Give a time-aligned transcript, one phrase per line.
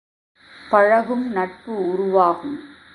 [0.69, 2.59] பழகும் நட்பு உருவாகும்.